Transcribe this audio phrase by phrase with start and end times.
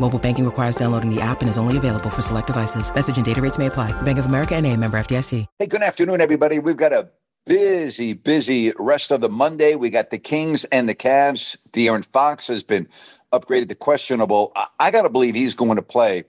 [0.00, 2.94] Mobile banking requires downloading the app and is only available for select devices.
[2.94, 3.92] Message and data rates may apply.
[4.02, 5.46] Bank of America and a member FDIC.
[5.58, 6.58] Hey, good afternoon, everybody.
[6.58, 7.08] We've got a
[7.46, 9.74] busy, busy rest of the Monday.
[9.74, 11.56] We got the Kings and the Cavs.
[11.72, 12.86] De'Aaron Fox has been
[13.32, 14.52] upgraded to questionable.
[14.54, 16.24] I, I got to believe he's going to play.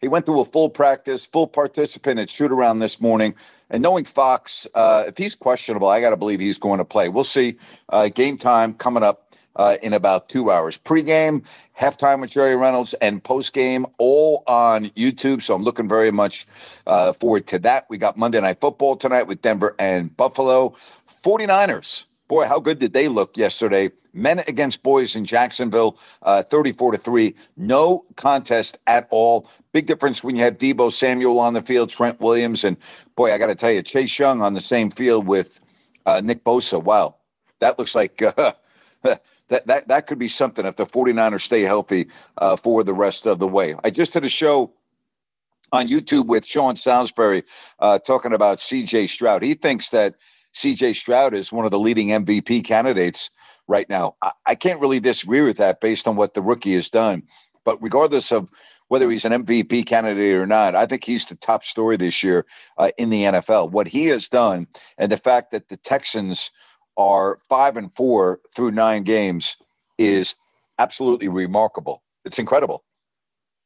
[0.00, 3.34] He went through a full practice, full participant at shoot around this morning.
[3.70, 7.08] And knowing Fox, uh, if he's questionable, I got to believe he's going to play.
[7.08, 7.56] We'll see.
[7.90, 10.76] Uh, game time coming up uh, in about two hours.
[10.76, 11.42] Pre-game,
[11.78, 15.42] halftime with Jerry Reynolds, and post-game all on YouTube.
[15.42, 16.46] So I'm looking very much
[16.86, 17.86] uh, forward to that.
[17.88, 20.74] We got Monday Night Football tonight with Denver and Buffalo.
[21.22, 22.06] 49ers.
[22.28, 23.90] Boy, how good did they look yesterday?
[24.14, 27.34] Men against boys in Jacksonville, uh, 34 to 3.
[27.56, 29.48] No contest at all.
[29.72, 32.76] Big difference when you have Deebo Samuel on the field, Trent Williams, and
[33.16, 35.60] boy, I got to tell you, Chase Young on the same field with
[36.04, 36.82] uh, Nick Bosa.
[36.82, 37.16] Wow,
[37.60, 38.52] that looks like uh,
[39.52, 42.08] that, that that could be something if the 49ers stay healthy
[42.38, 43.74] uh, for the rest of the way.
[43.84, 44.72] I just did a show
[45.72, 47.42] on YouTube with Sean Salisbury
[47.78, 49.42] uh, talking about CJ Stroud.
[49.42, 50.14] He thinks that
[50.54, 53.30] CJ Stroud is one of the leading MVP candidates
[53.68, 54.16] right now.
[54.22, 57.22] I, I can't really disagree with that based on what the rookie has done.
[57.64, 58.50] But regardless of
[58.88, 62.46] whether he's an MVP candidate or not, I think he's the top story this year
[62.78, 63.70] uh, in the NFL.
[63.70, 64.66] What he has done,
[64.96, 66.50] and the fact that the Texans
[66.96, 69.56] are five and four through nine games
[69.98, 70.34] is
[70.78, 72.02] absolutely remarkable.
[72.24, 72.84] It's incredible.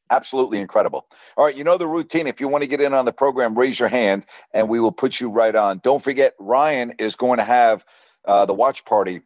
[0.09, 1.07] Absolutely incredible.
[1.35, 2.27] All right, you know the routine.
[2.27, 4.91] If you want to get in on the program, raise your hand and we will
[4.91, 5.79] put you right on.
[5.83, 7.83] Don't forget, Ryan is going to have
[8.25, 9.21] uh, the watch party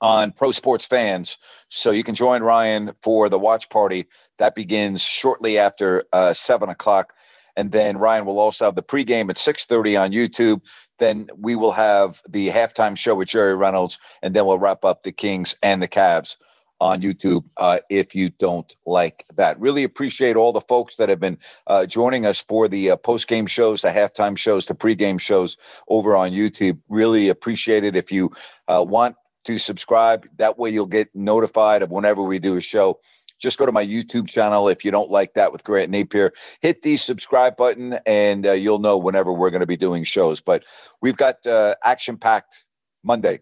[0.00, 1.38] on Pro Sports Fans.
[1.68, 4.06] So you can join Ryan for the watch party
[4.38, 7.14] that begins shortly after uh, seven o'clock.
[7.56, 10.60] And then Ryan will also have the pregame at 6:30 on YouTube.
[10.98, 15.02] Then we will have the halftime show with Jerry Reynolds, and then we'll wrap up
[15.02, 16.36] the Kings and the Cavs
[16.80, 19.58] on YouTube uh, if you don't like that.
[19.58, 23.28] Really appreciate all the folks that have been uh, joining us for the uh, post
[23.28, 25.56] game shows, the halftime shows, the pregame shows
[25.88, 26.78] over on YouTube.
[26.88, 27.96] Really appreciate it.
[27.96, 28.30] If you
[28.68, 32.98] uh, want to subscribe, that way you'll get notified of whenever we do a show
[33.38, 36.32] just go to my YouTube channel if you don't like that with Grant Napier.
[36.60, 40.40] Hit the subscribe button, and uh, you'll know whenever we're going to be doing shows.
[40.40, 40.64] But
[41.02, 42.66] we've got uh, action packed
[43.04, 43.40] Monday.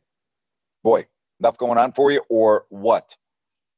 [0.82, 1.06] Boy,
[1.41, 3.16] enough going on for you, or what?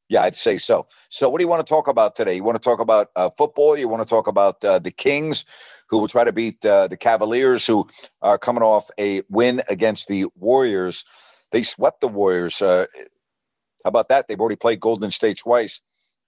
[0.08, 0.86] Yeah, I'd say so.
[1.08, 2.34] So, what do you want to talk about today?
[2.36, 3.76] You want to talk about uh, football?
[3.76, 5.44] You want to talk about uh, the Kings,
[5.88, 7.88] who will try to beat uh, the Cavaliers, who
[8.22, 11.04] are coming off a win against the Warriors?
[11.50, 12.62] They swept the Warriors.
[12.62, 12.86] Uh,
[13.84, 14.28] how about that?
[14.28, 15.80] They've already played Golden State twice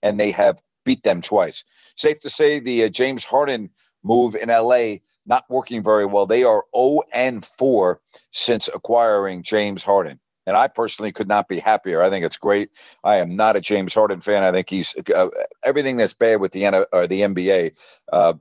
[0.02, 1.64] and they have beat them twice.
[1.96, 3.70] Safe to say the uh, James Harden
[4.02, 6.26] move in LA not working very well.
[6.26, 8.00] They are 0 and 4
[8.32, 10.18] since acquiring James Harden.
[10.46, 12.00] And I personally could not be happier.
[12.02, 12.70] I think it's great.
[13.04, 14.42] I am not a James Harden fan.
[14.42, 15.28] I think he's uh,
[15.62, 17.72] everything that's bad with the N- or the NBA.
[18.10, 18.32] Uh,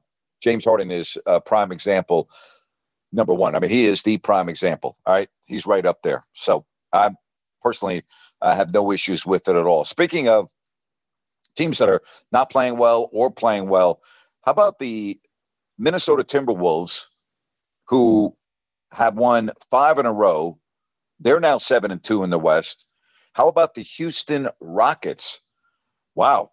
[0.41, 2.29] James Harden is a prime example.
[3.12, 4.97] Number one, I mean, he is the prime example.
[5.06, 6.25] All right, he's right up there.
[6.31, 7.12] So I
[7.62, 8.03] personally
[8.41, 9.84] uh, have no issues with it at all.
[9.84, 10.50] Speaking of
[11.57, 12.01] teams that are
[12.31, 14.01] not playing well or playing well.
[14.45, 15.19] How about the
[15.78, 17.06] Minnesota Timberwolves,
[17.88, 18.35] who
[18.94, 20.57] have won five in a row?
[21.19, 22.85] They're now seven and two in the West.
[23.34, 25.41] How about the Houston Rockets?
[26.16, 26.52] Wow,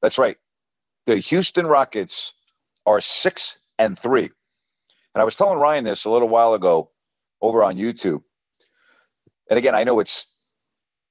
[0.00, 0.36] that's right.
[1.06, 2.34] The Houston Rockets
[2.86, 4.30] are six and three.
[5.14, 6.90] And I was telling Ryan this a little while ago
[7.40, 8.22] over on YouTube.
[9.50, 10.26] And again, I know it's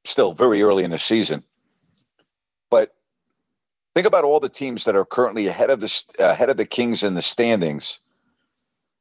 [0.05, 1.43] still very early in the season,
[3.93, 7.03] Think about all the teams that are currently ahead of the ahead of the Kings
[7.03, 7.99] in the standings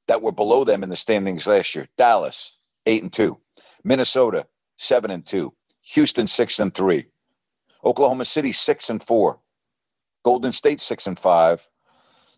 [0.08, 1.86] that were below them in the standings last year.
[1.96, 2.54] Dallas,
[2.86, 3.38] 8 and 2.
[3.84, 4.46] Minnesota,
[4.78, 5.52] 7 and 2.
[5.82, 7.06] Houston, 6 and 3.
[7.84, 9.38] Oklahoma City, 6 and 4.
[10.24, 11.68] Golden State, 6 and 5.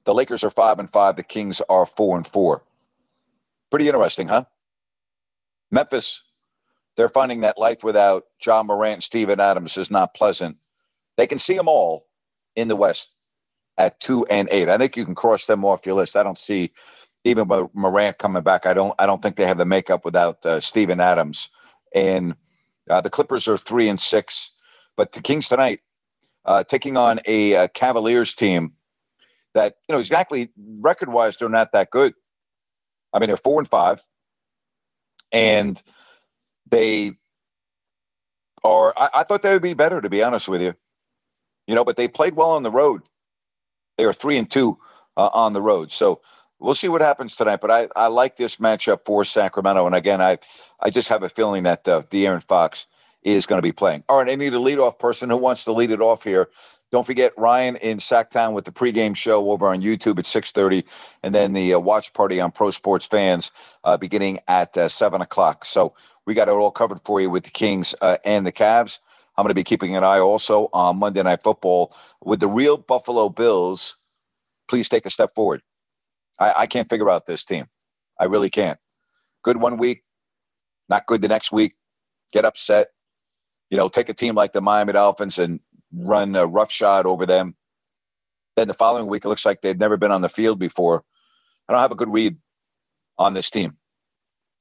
[0.05, 1.17] The Lakers are 5 and 5.
[1.17, 2.63] The Kings are 4 and 4.
[3.71, 4.45] Pretty interesting, huh?
[5.71, 6.23] Memphis
[6.97, 10.57] they're finding that life without Ja Morant Steven Adams is not pleasant.
[11.17, 12.07] They can see them all
[12.57, 13.17] in the West
[13.79, 14.69] at two and eight.
[14.69, 16.17] I think you can cross them off your list.
[16.17, 16.73] I don't see
[17.25, 18.67] even with Morant coming back.
[18.67, 18.95] I don't.
[18.99, 21.51] I don't think they have the makeup without uh, Steven Adams.
[21.95, 22.35] And
[22.91, 24.51] uh, the Clippers are three and six,
[24.97, 25.81] but the Kings tonight
[26.45, 28.73] uh, taking on a, a Cavaliers team
[29.55, 30.51] that you know exactly
[30.81, 32.15] record wise they're not that good.
[33.13, 34.03] I mean they're four and five,
[35.33, 35.81] and
[36.71, 37.13] they
[38.65, 38.95] are.
[38.97, 40.75] I, I thought they would be better to be honest with you,
[41.67, 41.85] you know.
[41.85, 43.03] But they played well on the road.
[43.99, 44.79] They are three and two
[45.17, 46.21] uh, on the road, so
[46.59, 47.61] we'll see what happens tonight.
[47.61, 50.39] But I, I like this matchup for Sacramento, and again, I
[50.83, 52.87] I just have a feeling that uh, De'Aaron Fox
[53.23, 54.05] is going to be playing.
[54.09, 56.49] All right, I need a leadoff person who wants to lead it off here.
[56.93, 60.85] Don't forget Ryan in Sacktown with the pregame show over on YouTube at 6:30,
[61.23, 63.51] and then the uh, watch party on Pro Sports Fans
[63.85, 65.65] uh, beginning at uh, seven o'clock.
[65.65, 65.95] So
[66.27, 69.01] we got it all covered for you with the Kings uh, and the Cavs.
[69.43, 71.93] I'm going to be keeping an eye also on Monday Night Football
[72.25, 73.97] with the real Buffalo Bills.
[74.69, 75.63] Please take a step forward.
[76.39, 77.67] I, I can't figure out this team.
[78.21, 78.79] I really can't.
[79.43, 80.05] Good one week,
[80.89, 81.75] not good the next week.
[82.33, 82.91] Get upset.
[83.69, 85.59] You know, take a team like the Miami Dolphins and
[85.93, 87.57] run a roughshod over them.
[88.55, 91.03] Then the following week, it looks like they've never been on the field before.
[91.69, 92.37] I don't have a good read
[93.19, 93.77] on this team.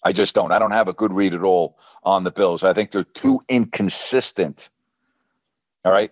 [0.03, 0.51] I just don't.
[0.51, 2.63] I don't have a good read at all on the Bills.
[2.63, 3.45] I think they're too hmm.
[3.49, 4.69] inconsistent.
[5.83, 6.11] All right,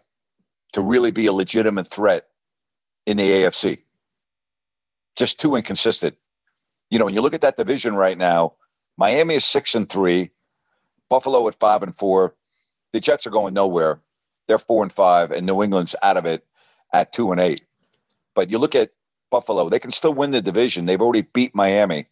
[0.73, 2.27] to really be a legitimate threat
[3.05, 3.79] in the AFC
[5.19, 6.15] just too inconsistent.
[6.89, 8.53] You know, when you look at that division right now,
[8.97, 10.31] Miami is six and three,
[11.09, 12.33] Buffalo at five and four.
[12.93, 13.99] The Jets are going nowhere.
[14.47, 16.43] They're four and five, and New England's out of it
[16.93, 17.61] at two and eight.
[18.33, 18.91] But you look at
[19.29, 20.85] Buffalo, they can still win the division.
[20.85, 22.07] They've already beat Miami,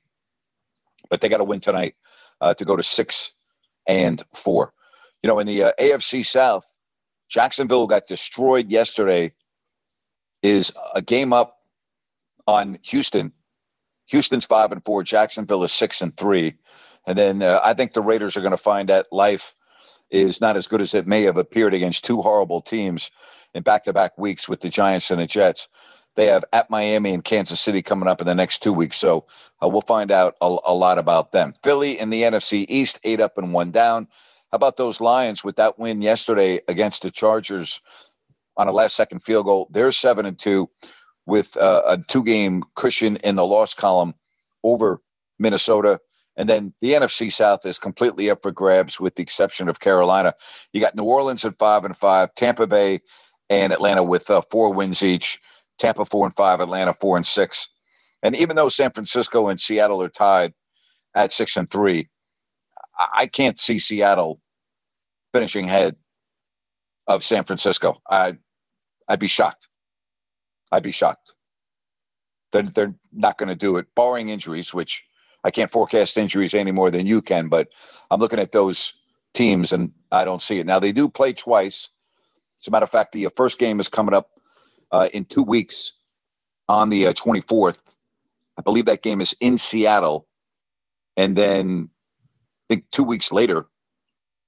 [1.10, 1.96] but they got to win tonight
[2.42, 3.32] uh, to go to six
[3.88, 4.74] and four.
[5.24, 6.66] You know, in the uh, AFC South,
[7.30, 9.34] Jacksonville got destroyed yesterday.
[10.44, 11.58] Is a game up
[12.46, 13.34] on Houston.
[14.08, 15.04] Houston's five and four.
[15.04, 16.54] Jacksonville is six and three.
[17.08, 19.56] And then uh, I think the Raiders are going to find that life
[20.10, 23.12] is not as good as it may have appeared against two horrible teams
[23.54, 25.68] in back-to-back weeks with the Giants and the Jets.
[26.18, 29.26] They have at Miami and Kansas City coming up in the next two weeks, so
[29.64, 31.54] uh, we'll find out a, a lot about them.
[31.64, 34.08] Philly in the NFC East, eight up and one down.
[34.52, 37.82] How about those Lions with that win yesterday against the Chargers
[38.58, 39.68] on a last-second field goal?
[39.70, 40.72] They're seven and two
[41.28, 44.16] with uh, a two game cushion in the loss column
[44.64, 45.00] over
[45.38, 46.00] Minnesota.
[46.36, 50.34] And then the NFC South is completely up for grabs, with the exception of Carolina.
[50.74, 53.02] You got New Orleans at five and five, Tampa Bay
[53.52, 55.40] and Atlanta with uh, four wins each.
[55.78, 57.68] Tampa four and five, Atlanta four and six.
[58.24, 60.54] And even though San Francisco and Seattle are tied
[61.16, 62.10] at six and three,
[63.14, 64.42] I can't see Seattle
[65.34, 65.96] finishing ahead
[67.06, 68.02] of San Francisco.
[68.10, 68.38] I
[69.08, 69.68] I'd be shocked.
[70.72, 71.34] I'd be shocked.
[72.52, 75.04] They're, they're not going to do it, barring injuries, which
[75.44, 77.48] I can't forecast injuries any more than you can.
[77.48, 77.70] But
[78.12, 78.94] I'm looking at those
[79.34, 80.66] teams and I don't see it.
[80.66, 81.90] Now, they do play twice.
[82.62, 84.32] As a matter of fact, the first game is coming up
[84.92, 85.94] uh, in two weeks
[86.70, 87.80] on the uh, 24th.
[88.58, 90.28] I believe that game is in Seattle.
[91.16, 91.90] And then
[92.70, 93.68] I think two weeks later,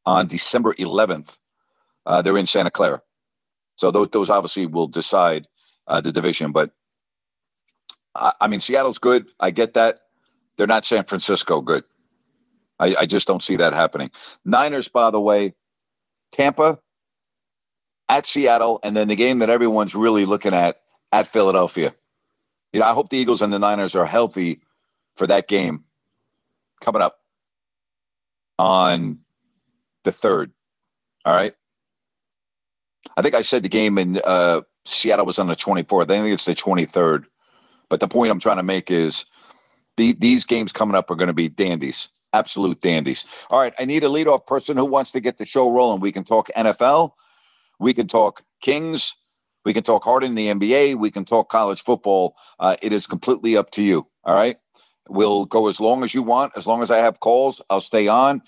[0.06, 1.38] on December 11th,
[2.06, 3.02] uh, they're in Santa Clara.
[3.76, 5.48] So those, those obviously will decide
[5.88, 6.52] uh, the division.
[6.52, 6.72] But
[8.16, 9.28] I, I, mean, Seattle's good.
[9.40, 10.00] I get that.
[10.58, 11.84] They're not San Francisco good.
[12.80, 14.12] I, I just don't see that happening.
[14.46, 15.54] Niners, by the way,
[16.32, 16.80] Tampa
[18.10, 21.94] at Seattle, and then the game that everyone's really looking at at Philadelphia.
[22.74, 24.62] You know, I hope the Eagles and the Niners are healthy
[25.16, 25.84] for that game
[26.82, 27.20] coming up
[28.58, 29.20] on
[30.04, 30.52] the third.
[31.26, 31.54] All right.
[33.18, 36.04] I think I said the game in uh, Seattle was on the 24th.
[36.04, 37.26] I think it's the 23rd.
[37.90, 39.26] But the point I'm trying to make is
[39.98, 43.26] the, these games coming up are going to be dandies, absolute dandies.
[43.50, 46.00] All right, I need a leadoff person who wants to get the show rolling.
[46.00, 47.12] We can talk NFL,
[47.80, 49.16] we can talk Kings,
[49.66, 52.36] we can talk hard in the NBA, we can talk college football.
[52.60, 54.08] Uh, it is completely up to you.
[54.24, 54.58] All right,
[55.08, 56.54] we'll go as long as you want.
[56.56, 58.42] As long as I have calls, I'll stay on.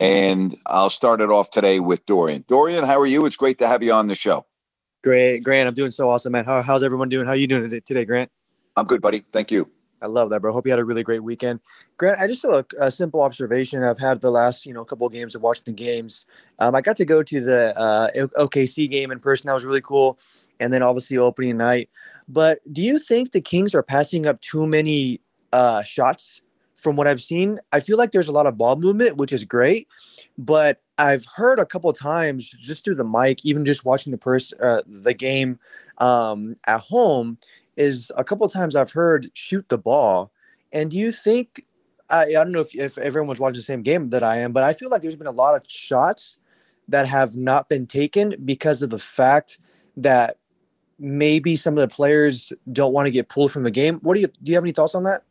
[0.00, 2.44] And I'll start it off today with Dorian.
[2.46, 3.26] Dorian, how are you?
[3.26, 4.46] It's great to have you on the show.
[5.02, 5.68] Great, Grant.
[5.68, 6.44] I'm doing so awesome, man.
[6.44, 7.26] How, how's everyone doing?
[7.26, 8.30] How are you doing today, Grant?
[8.76, 9.24] I'm good, buddy.
[9.32, 9.68] Thank you.
[10.00, 10.52] I love that, bro.
[10.52, 11.60] Hope you had a really great weekend,
[11.96, 12.20] Grant.
[12.20, 13.82] I just have a, a simple observation.
[13.82, 16.26] I've had the last, you know, couple of games of watching the games.
[16.58, 19.48] Um, I got to go to the uh, OKC game in person.
[19.48, 20.18] That was really cool,
[20.60, 21.90] and then obviously opening night.
[22.28, 25.20] But do you think the Kings are passing up too many
[25.52, 26.42] uh, shots
[26.78, 29.44] from what I've seen, I feel like there's a lot of ball movement, which is
[29.44, 29.88] great.
[30.38, 34.58] But I've heard a couple times just through the mic, even just watching the person,
[34.62, 35.58] uh, the game
[35.98, 37.36] um, at home,
[37.78, 40.30] is a couple times I've heard shoot the ball.
[40.72, 41.64] And do you think?
[42.10, 44.64] I, I don't know if, if everyone's watching the same game that I am, but
[44.64, 46.38] I feel like there's been a lot of shots
[46.88, 49.58] that have not been taken because of the fact
[49.96, 50.38] that
[50.98, 53.98] maybe some of the players don't want to get pulled from the game.
[54.02, 54.50] What do you do?
[54.50, 55.22] You have any thoughts on that?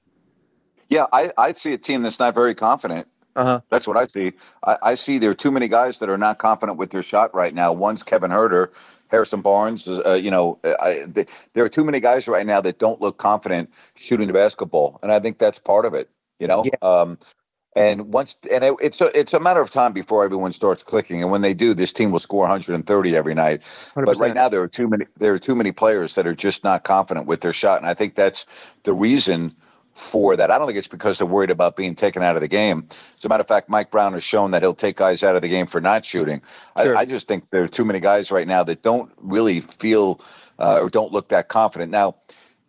[0.90, 3.08] Yeah, I, I see a team that's not very confident.
[3.38, 3.62] Uh-huh.
[3.70, 4.34] That's what I see.
[4.66, 7.34] I, I, see there are too many guys that are not confident with their shot
[7.36, 7.72] right now.
[7.72, 8.70] One's Kevin Huerter,
[9.10, 9.88] Harrison Barnes.
[9.88, 13.20] Uh, you know, I, they, there are too many guys right now that don't look
[13.20, 16.10] confident shooting the basketball, and I think that's part of it.
[16.40, 16.72] You know, yeah.
[16.82, 17.20] um,
[17.76, 21.22] and once and it, it's a it's a matter of time before everyone starts clicking.
[21.22, 23.62] And when they do, this team will score 130 every night.
[23.96, 24.06] 100%.
[24.06, 26.64] But right now, there are too many there are too many players that are just
[26.64, 28.48] not confident with their shot, and I think that's
[28.84, 29.56] the reason
[29.98, 30.52] for that.
[30.52, 32.88] I don't think it's because they're worried about being taken out of the game.
[33.18, 35.42] As a matter of fact, Mike Brown has shown that he'll take guys out of
[35.42, 36.42] the game for not shooting.
[36.80, 36.96] Sure.
[36.96, 40.22] I, I, just think there are too many guys right now that don't really feel
[40.60, 41.92] uh, or don't look that confident.
[41.92, 42.16] Now,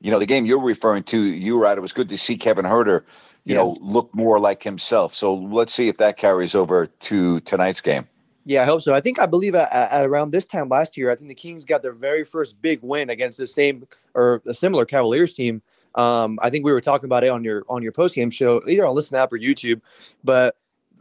[0.01, 2.37] you know, the game you're referring to, you were at, it was good to see
[2.37, 3.03] Kevin Huerter,
[3.45, 3.57] you yes.
[3.57, 5.15] know, look more like himself.
[5.15, 8.07] So let's see if that carries over to tonight's game.
[8.45, 8.95] Yeah, I hope so.
[8.95, 11.67] I think I believe at, at, around this time last year, I think the Kings
[11.67, 15.61] got their very first big win against the same or a similar Cavaliers team
[15.99, 18.63] um, I think we were talking about it on your on your post game show,
[18.69, 19.81] either on Listen App or YouTube.
[20.23, 20.57] But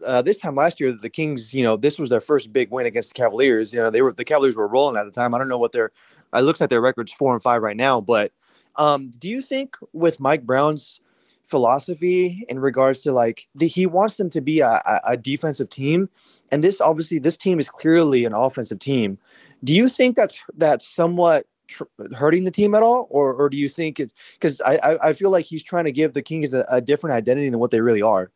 [0.05, 2.87] uh, this time last year, the Kings, you know, this was their first big win
[2.87, 3.73] against the Cavaliers.
[3.73, 5.35] You know, they were the Cavaliers were rolling at the time.
[5.35, 5.91] I don't know what their
[6.33, 8.01] it looks like their record's four and five right now.
[8.01, 8.31] But
[8.75, 10.99] um, do you think with Mike Brown's
[11.43, 16.09] philosophy in regards to like the, he wants them to be a, a defensive team,
[16.51, 19.19] and this obviously this team is clearly an offensive team.
[19.63, 21.83] Do you think that's that's somewhat tr-
[22.15, 25.29] hurting the team at all, or or do you think it's because I, I, feel
[25.29, 28.01] like he's trying to give the Kings a, a different identity than what they really
[28.01, 28.31] are.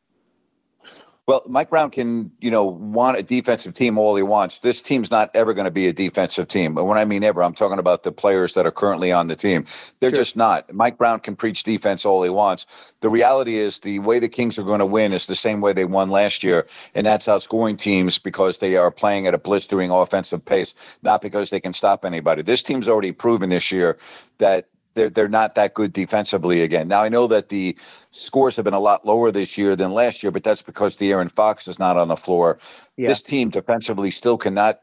[1.27, 4.59] Well, Mike Brown can, you know, want a defensive team all he wants.
[4.59, 6.73] This team's not ever going to be a defensive team.
[6.73, 9.35] But when I mean ever, I'm talking about the players that are currently on the
[9.35, 9.65] team.
[9.99, 10.17] They're sure.
[10.17, 10.73] just not.
[10.73, 12.65] Mike Brown can preach defense all he wants.
[13.01, 15.73] The reality is the way the Kings are going to win is the same way
[15.73, 19.91] they won last year, and that's outscoring teams because they are playing at a blistering
[19.91, 20.73] offensive pace,
[21.03, 22.41] not because they can stop anybody.
[22.41, 23.97] This team's already proven this year
[24.39, 26.88] that they're they're not that good defensively again.
[26.88, 27.77] Now I know that the
[28.12, 31.31] scores have been a lot lower this year than last year, but that's because De'Aaron
[31.31, 32.60] Fox is not on the floor.
[32.98, 33.10] Yeah.
[33.10, 34.81] This team defensively still cannot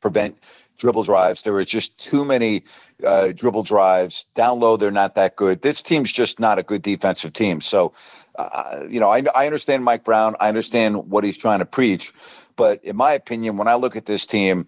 [0.00, 0.38] prevent
[0.78, 1.42] dribble drives.
[1.42, 2.64] There are just too many
[3.04, 4.26] uh, dribble drives.
[4.34, 5.62] Down low, they're not that good.
[5.62, 7.60] This team's just not a good defensive team.
[7.60, 7.92] So,
[8.36, 10.36] uh, you know, I, I understand Mike Brown.
[10.40, 12.12] I understand what he's trying to preach.
[12.56, 14.66] But in my opinion, when I look at this team,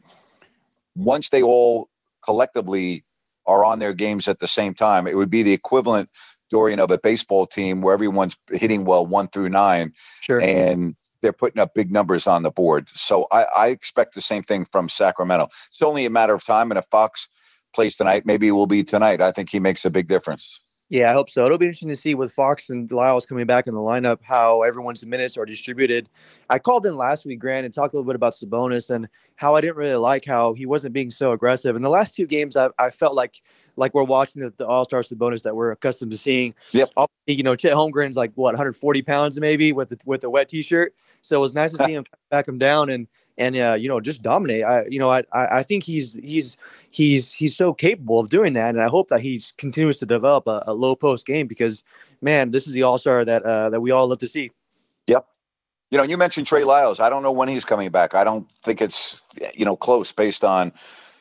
[0.95, 1.89] once they all
[2.25, 3.05] collectively
[3.47, 5.07] are on their games at the same time.
[5.07, 6.11] It would be the equivalent,
[6.51, 9.93] Dorian, of a baseball team where everyone's hitting well one through nine.
[10.21, 10.41] Sure.
[10.41, 12.89] And they're putting up big numbers on the board.
[12.95, 15.49] So I, I expect the same thing from Sacramento.
[15.69, 16.71] It's only a matter of time.
[16.71, 17.29] And if Fox
[17.75, 19.21] plays tonight, maybe it will be tonight.
[19.21, 20.61] I think he makes a big difference.
[20.89, 21.45] Yeah, I hope so.
[21.45, 24.63] It'll be interesting to see with Fox and Lyles coming back in the lineup how
[24.63, 26.09] everyone's minutes are distributed.
[26.49, 29.57] I called in last week, Grant, and talked a little bit about Sabonis and how
[29.57, 31.75] I didn't really like how he wasn't being so aggressive.
[31.75, 33.43] In the last two games, I, I felt like
[33.75, 36.55] like we're watching the, the All Star Sabonis that we're accustomed to seeing.
[36.71, 36.91] Yep.
[37.27, 40.95] You know, Chet Holmgren's like what 140 pounds maybe with the, with a wet T-shirt.
[41.21, 44.01] So it was nice to see him back him down and and uh, you know
[44.01, 44.65] just dominate.
[44.65, 46.57] I you know I I think he's he's
[46.91, 50.47] he's he's so capable of doing that, and I hope that he continues to develop
[50.47, 51.85] a, a low post game because
[52.21, 54.51] man, this is the all star that uh, that we all love to see.
[55.07, 55.27] Yep.
[55.91, 56.99] You know, you mentioned Trey Lyles.
[56.99, 58.15] I don't know when he's coming back.
[58.15, 59.23] I don't think it's
[59.55, 60.73] you know close based on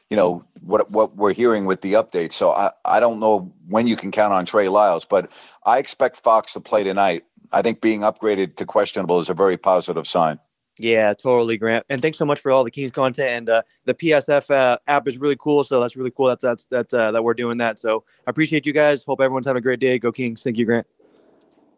[0.09, 2.33] you know what what we're hearing with the updates.
[2.33, 5.31] So I I don't know when you can count on Trey Lyles, but
[5.65, 7.23] I expect Fox to play tonight.
[7.51, 10.39] I think being upgraded to questionable is a very positive sign.
[10.77, 11.85] Yeah, totally, Grant.
[11.89, 13.29] And thanks so much for all the Kings content.
[13.29, 15.63] And uh, the PSF uh, app is really cool.
[15.63, 16.27] So that's really cool.
[16.27, 17.79] That's that's that's uh, that we're doing that.
[17.79, 19.03] So I appreciate you guys.
[19.03, 19.97] Hope everyone's having a great day.
[19.99, 20.43] Go Kings.
[20.43, 20.85] Thank you, Grant.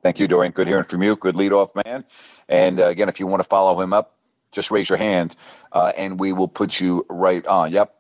[0.01, 0.51] Thank you, Dorian.
[0.51, 1.15] Good hearing from you.
[1.15, 2.05] Good leadoff man.
[2.49, 4.15] And uh, again, if you want to follow him up,
[4.51, 5.35] just raise your hand,
[5.73, 7.71] uh, and we will put you right on.
[7.71, 7.93] Yep.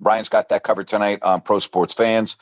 [0.00, 2.36] Brian's got that covered tonight on Pro Sports Fans,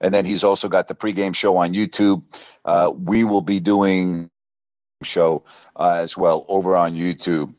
[0.00, 2.22] and then he's also got the pregame show on YouTube.
[2.64, 4.30] Uh, we will be doing
[5.02, 5.44] show
[5.76, 7.54] uh, as well over on YouTube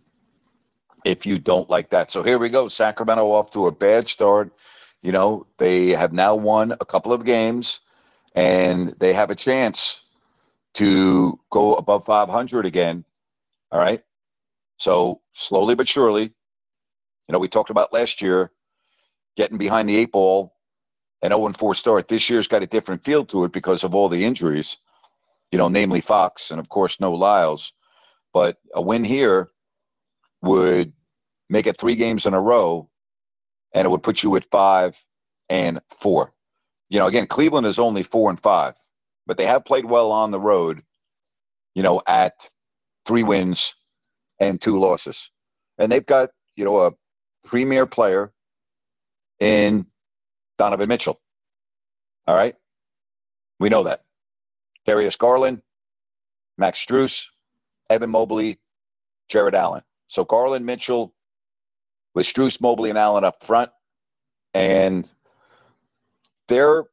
[1.03, 2.12] if you don't like that.
[2.12, 2.67] So here we go.
[2.67, 4.53] Sacramento off to a bad start.
[5.01, 7.79] You know, they have now won a couple of games
[8.36, 10.01] and they have a chance
[10.75, 13.03] to go above 500 again.
[13.71, 14.03] All right.
[14.77, 18.51] So slowly but surely, you know, we talked about last year
[19.36, 20.53] getting behind the eight ball
[21.24, 22.07] and 0 4 start.
[22.07, 24.77] This year's got a different feel to it because of all the injuries.
[25.51, 27.74] You know, namely Fox and of course no Lyles.
[28.34, 29.50] But a win here
[30.41, 30.93] would
[31.50, 32.89] make it three games in a row,
[33.74, 35.00] and it would put you at five
[35.50, 36.34] and four.
[36.89, 38.75] You know, again, Cleveland is only four and five,
[39.27, 40.84] but they have played well on the road.
[41.75, 42.34] You know, at
[43.05, 43.75] three wins
[44.39, 45.31] and two losses,
[45.77, 46.93] and they've got you know a
[47.46, 48.31] premier player
[49.39, 49.88] in
[50.58, 51.20] Donovan Mitchell.
[52.27, 52.55] All right,
[53.60, 54.03] we know that.
[54.85, 55.61] Darius Garland,
[56.57, 57.27] Max Strus,
[57.89, 58.59] Evan Mobley,
[59.29, 59.83] Jarrett Allen.
[60.07, 61.13] So Garland, Mitchell,
[62.13, 63.71] with Strus, Mobley, and Allen up front,
[64.53, 65.11] and
[66.47, 66.85] they're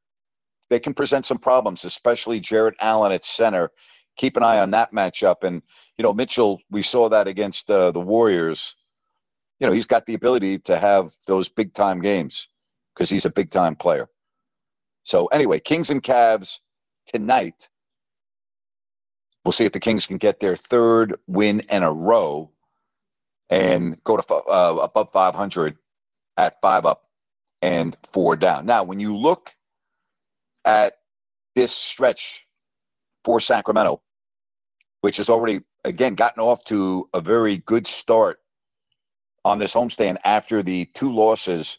[0.70, 3.70] they can present some problems, especially Jarrett Allen at center.
[4.16, 5.62] Keep an eye on that matchup, and
[5.96, 6.60] you know Mitchell.
[6.70, 8.76] We saw that against uh, the Warriors.
[9.60, 12.48] You know he's got the ability to have those big time games
[12.94, 14.08] because he's a big time player.
[15.04, 16.60] So anyway, Kings and Cavs
[17.06, 17.68] tonight.
[19.48, 22.50] We'll see if the Kings can get their third win in a row
[23.48, 25.78] and go to uh, above 500
[26.36, 27.08] at five up
[27.62, 28.66] and four down.
[28.66, 29.56] Now, when you look
[30.66, 30.98] at
[31.54, 32.44] this stretch
[33.24, 34.02] for Sacramento,
[35.00, 38.40] which has already, again, gotten off to a very good start
[39.46, 41.78] on this homestand after the two losses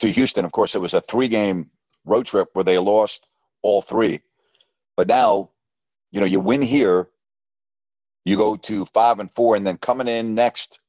[0.00, 0.44] to Houston.
[0.44, 1.70] Of course, it was a three game
[2.04, 3.24] road trip where they lost
[3.62, 4.20] all three.
[4.96, 5.50] But now,
[6.16, 7.10] you know, you win here,
[8.24, 10.80] you go to five and four, and then coming in next,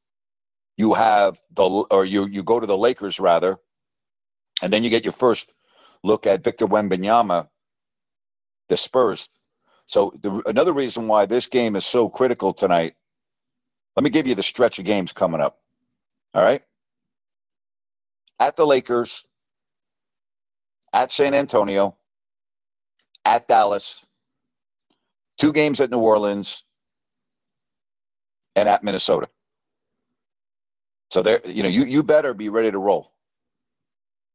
[0.77, 3.57] you have the or you you go to the Lakers rather,
[4.61, 5.53] and then you get your first
[6.01, 7.49] look at Victor Wembanyama,
[8.69, 9.27] the Spurs.
[9.87, 12.95] So the, another reason why this game is so critical tonight.
[13.97, 15.59] Let me give you the stretch of games coming up.
[16.33, 16.63] All right.
[18.39, 19.25] At the Lakers,
[20.93, 21.97] at San Antonio,
[23.25, 24.05] at Dallas,
[25.37, 26.63] two games at New Orleans,
[28.55, 29.29] and at Minnesota.
[31.11, 33.11] So there, you know, you you better be ready to roll.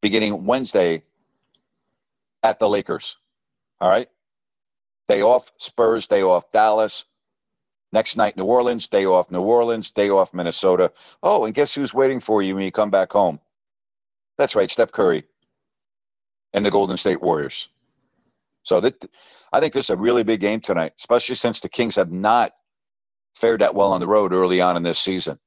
[0.03, 1.03] Beginning Wednesday
[2.43, 3.17] at the Lakers.
[3.81, 4.09] All right.
[5.09, 7.05] Day off Spurs, day off Dallas.
[7.93, 10.93] Next night, New Orleans, day off New Orleans, day off Minnesota.
[11.23, 13.41] Oh, and guess who's waiting for you when you come back home?
[14.39, 15.25] That's right, Steph Curry
[16.53, 17.69] and the Golden State Warriors.
[18.65, 19.05] So that
[19.53, 22.53] I think this is a really big game tonight, especially since the Kings have not
[23.37, 25.39] fared that well on the road early on in this season.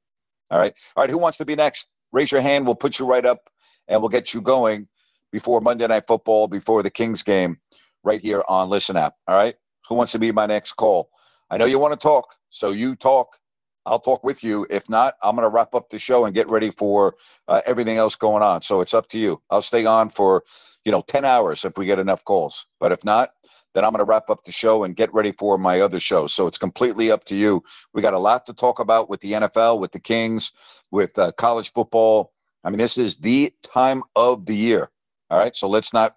[0.50, 0.74] All right.
[0.96, 1.10] All right.
[1.10, 1.88] Who wants to be next?
[2.12, 2.66] Raise your hand.
[2.66, 3.40] We'll put you right up
[3.88, 4.88] and we'll get you going
[5.32, 7.58] before Monday Night Football, before the Kings game,
[8.04, 9.14] right here on Listen App.
[9.28, 9.56] All right.
[9.88, 11.10] Who wants to be my next call?
[11.50, 13.38] I know you want to talk, so you talk.
[13.86, 14.66] I'll talk with you.
[14.68, 17.14] If not, I'm going to wrap up the show and get ready for
[17.48, 18.62] uh, everything else going on.
[18.62, 19.40] So it's up to you.
[19.48, 20.42] I'll stay on for,
[20.84, 22.66] you know, 10 hours if we get enough calls.
[22.80, 23.30] But if not,
[23.74, 26.26] then I'm going to wrap up the show and get ready for my other show.
[26.26, 27.62] So it's completely up to you.
[27.94, 30.52] We got a lot to talk about with the NFL, with the Kings,
[30.90, 32.32] with uh, college football.
[32.64, 34.90] I mean, this is the time of the year.
[35.30, 35.54] All right.
[35.54, 36.16] So let's not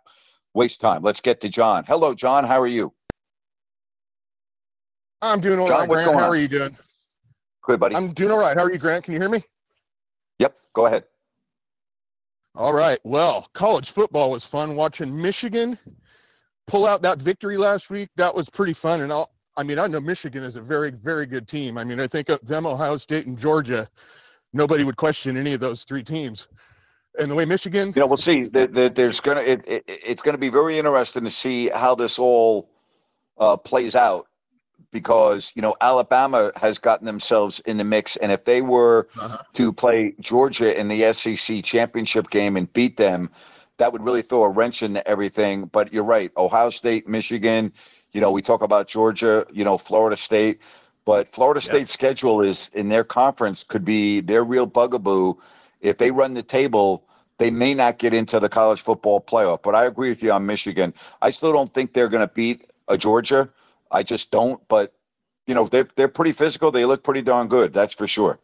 [0.55, 1.03] waste time.
[1.03, 1.83] Let's get to John.
[1.85, 2.45] Hello, John.
[2.45, 2.93] How are you?
[5.21, 6.11] I'm doing all John, right, Grant.
[6.13, 6.29] How on?
[6.29, 6.75] are you doing?
[7.63, 7.95] Good, buddy.
[7.95, 8.55] I'm doing all right.
[8.57, 9.03] How are you, Grant?
[9.03, 9.43] Can you hear me?
[10.39, 10.57] Yep.
[10.73, 11.03] Go ahead.
[12.55, 12.97] All right.
[13.03, 15.77] Well, college football was fun watching Michigan
[16.67, 18.09] pull out that victory last week.
[18.15, 19.01] That was pretty fun.
[19.01, 21.77] And I'll, I mean, I know Michigan is a very, very good team.
[21.77, 23.87] I mean, I think of them, Ohio State, and Georgia.
[24.53, 26.47] Nobody would question any of those three teams.
[27.17, 28.41] And the way Michigan, you know, we'll see.
[28.41, 32.19] The, the, there's gonna it, it, it's gonna be very interesting to see how this
[32.19, 32.69] all
[33.37, 34.27] uh, plays out
[34.91, 39.37] because you know Alabama has gotten themselves in the mix, and if they were uh-huh.
[39.53, 43.29] to play Georgia in the SEC championship game and beat them,
[43.77, 45.65] that would really throw a wrench into everything.
[45.65, 47.73] But you're right, Ohio State, Michigan.
[48.11, 49.45] You know, we talk about Georgia.
[49.51, 50.59] You know, Florida State.
[51.05, 55.35] But Florida State's schedule is in their conference could be their real bugaboo.
[55.81, 57.03] If they run the table,
[57.39, 59.63] they may not get into the college football playoff.
[59.63, 60.93] But I agree with you on Michigan.
[61.21, 63.49] I still don't think they're going to beat a Georgia.
[63.91, 64.65] I just don't.
[64.67, 64.93] But
[65.47, 66.71] you know, they're they're pretty physical.
[66.71, 67.73] They look pretty darn good.
[67.73, 68.39] That's for sure.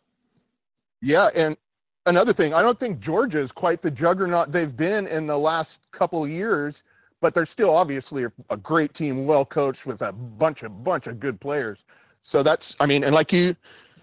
[1.01, 1.57] Yeah, and
[2.05, 5.87] another thing, I don't think Georgia is quite the juggernaut they've been in the last
[5.91, 6.83] couple years,
[7.21, 11.19] but they're still obviously a great team, well coached with a bunch of bunch of
[11.19, 11.85] good players.
[12.21, 13.55] So that's, I mean, and like you,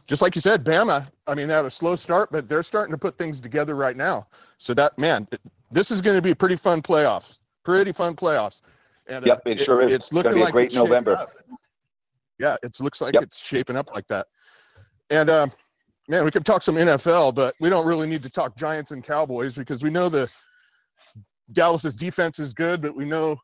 [0.07, 1.11] just like you said, Bama.
[1.26, 3.96] I mean, they had a slow start, but they're starting to put things together right
[3.96, 4.26] now.
[4.59, 5.26] So that man,
[5.70, 7.38] this is going to be a pretty fun playoffs.
[7.64, 8.62] Pretty fun playoffs.
[9.08, 9.92] And yep, uh, it, sure is.
[9.92, 11.18] It's looking like a great November.
[12.38, 13.24] Yeah, it looks like yep.
[13.24, 14.26] it's shaping up like that.
[15.10, 15.52] And um,
[16.08, 19.04] man, we could talk some NFL, but we don't really need to talk Giants and
[19.04, 20.28] Cowboys because we know the
[21.52, 23.36] Dallas's defense is good, but we know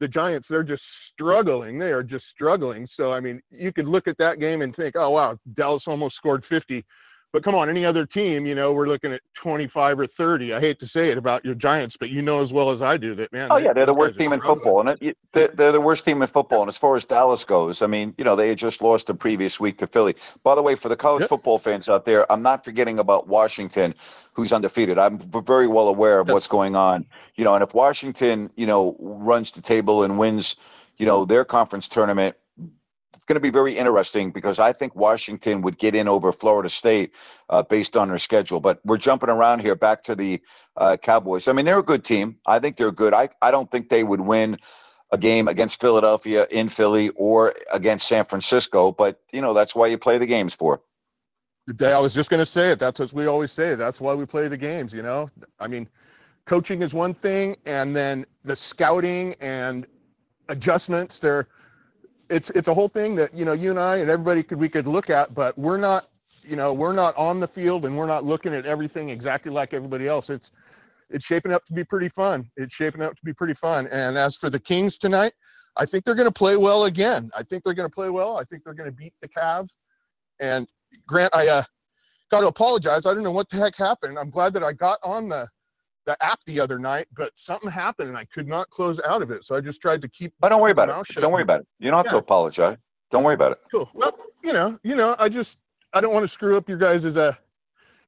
[0.00, 1.78] the Giants, they're just struggling.
[1.78, 2.86] They are just struggling.
[2.86, 6.16] So, I mean, you could look at that game and think, oh, wow, Dallas almost
[6.16, 6.84] scored 50.
[7.32, 10.52] But come on, any other team, you know, we're looking at 25 or 30.
[10.52, 12.96] I hate to say it about your Giants, but you know as well as I
[12.96, 13.48] do that, man.
[13.52, 16.22] Oh yeah, they're the worst team in football, and it, they're, they're the worst team
[16.22, 16.62] in football.
[16.62, 19.14] And as far as Dallas goes, I mean, you know, they had just lost the
[19.14, 20.16] previous week to Philly.
[20.42, 21.28] By the way, for the college yep.
[21.28, 23.94] football fans out there, I'm not forgetting about Washington,
[24.32, 24.98] who's undefeated.
[24.98, 27.06] I'm very well aware of That's, what's going on.
[27.36, 30.56] You know, and if Washington, you know, runs the table and wins,
[30.96, 32.36] you know, their conference tournament,
[33.14, 36.68] it's going to be very interesting because I think Washington would get in over Florida
[36.68, 37.14] State
[37.48, 38.60] uh, based on their schedule.
[38.60, 40.40] But we're jumping around here back to the
[40.76, 41.48] uh, Cowboys.
[41.48, 42.38] I mean, they're a good team.
[42.46, 43.12] I think they're good.
[43.12, 44.58] I, I don't think they would win
[45.10, 49.88] a game against Philadelphia in Philly or against San Francisco, but you know that's why
[49.88, 50.82] you play the games for.
[51.84, 52.78] I was just going to say it.
[52.78, 53.74] That's what we always say.
[53.74, 54.94] That's why we play the games.
[54.94, 55.88] You know, I mean,
[56.44, 59.86] coaching is one thing, and then the scouting and
[60.48, 61.20] adjustments.
[61.20, 61.48] They're
[62.30, 64.68] it's it's a whole thing that you know you and I and everybody could we
[64.68, 66.08] could look at, but we're not
[66.42, 69.74] you know we're not on the field and we're not looking at everything exactly like
[69.74, 70.30] everybody else.
[70.30, 70.52] It's
[71.10, 72.48] it's shaping up to be pretty fun.
[72.56, 73.88] It's shaping up to be pretty fun.
[73.88, 75.32] And as for the Kings tonight,
[75.76, 77.30] I think they're going to play well again.
[77.36, 78.38] I think they're going to play well.
[78.38, 79.76] I think they're going to beat the Cavs.
[80.38, 80.68] And
[81.06, 81.62] Grant, I uh,
[82.30, 83.06] got to apologize.
[83.06, 84.18] I don't know what the heck happened.
[84.18, 85.48] I'm glad that I got on the
[86.06, 89.30] the app the other night, but something happened and I could not close out of
[89.30, 89.44] it.
[89.44, 90.32] So I just tried to keep.
[90.40, 91.14] But don't worry about it.
[91.20, 91.66] Don't worry about it.
[91.78, 92.12] You don't have yeah.
[92.12, 92.76] to apologize.
[93.10, 93.58] Don't worry about it.
[93.70, 93.90] Cool.
[93.94, 95.60] Well, you know, you know, I just
[95.92, 97.36] I don't want to screw up your guys' as a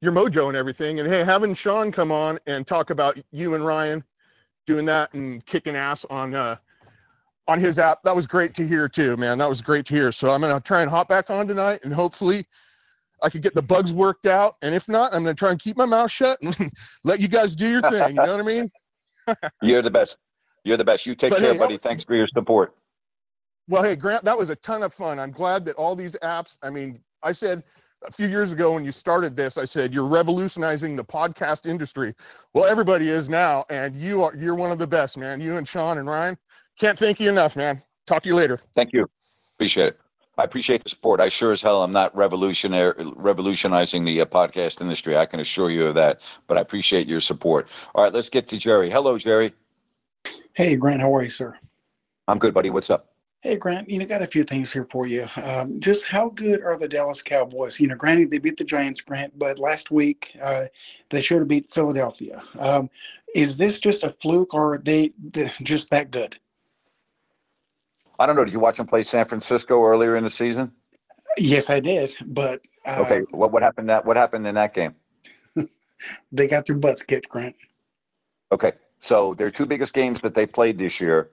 [0.01, 1.01] your mojo and everything.
[1.01, 4.05] And hey, having Sean come on and talk about you and Ryan
[4.67, 6.57] doing that and kicking ass on uh
[7.49, 9.37] on his app, that was great to hear too, man.
[9.39, 10.13] That was great to hear.
[10.13, 12.47] So I'm gonna try and hop back on tonight and hopefully
[13.23, 14.57] I could get the bugs worked out.
[14.63, 16.57] And if not, I'm going to try and keep my mouth shut and
[17.05, 18.11] let you guys do your thing.
[18.11, 18.71] You know what I mean?
[19.63, 20.19] You're the best.
[20.65, 21.07] You're the best.
[21.07, 21.77] You take but care, hey, buddy.
[21.77, 22.75] Thanks for your support.
[23.69, 25.19] Well, hey, Grant, that was a ton of fun.
[25.19, 27.63] I'm glad that all these apps, I mean, I said
[28.05, 32.15] a few years ago when you started this, I said you're revolutionizing the podcast industry.
[32.55, 35.41] Well, everybody is now, and you are you're one of the best, man.
[35.41, 36.37] You and Sean and Ryan.
[36.79, 37.81] Can't thank you enough, man.
[38.07, 38.59] Talk to you later.
[38.75, 39.09] Thank you.
[39.57, 40.02] Appreciate it.
[40.43, 41.21] I appreciate the support.
[41.21, 45.17] I sure as hell I'm not revolutionary revolutionizing the uh, podcast industry.
[45.17, 46.21] I can assure you of that.
[46.49, 47.69] But I appreciate your support.
[47.95, 48.91] All right, let's get to Jerry.
[48.91, 49.53] Hello, Jerry.
[50.55, 51.01] Hey, Grant.
[51.01, 51.57] How are you, sir?
[52.27, 52.71] I'm good, buddy.
[52.71, 53.13] What's up?
[53.43, 53.89] Hey, Grant.
[53.89, 55.29] You know, got a few things here for you.
[55.45, 57.79] Um, just how good are the Dallas Cowboys?
[57.79, 60.65] You know, granted they beat the Giants, Grant, but last week uh,
[61.11, 62.43] they should have beat Philadelphia.
[62.59, 62.91] Um,
[63.37, 65.13] is this just a fluke, or are they
[65.63, 66.37] just that good?
[68.23, 68.45] I don't know.
[68.45, 70.71] Did you watch him play San Francisco earlier in the season?
[71.37, 72.15] Yes, I did.
[72.25, 74.95] But uh, okay, what what happened that what happened in that game?
[76.31, 77.57] they got their butts kicked, Grant.
[78.53, 81.31] Okay, so their two biggest games that they played this year.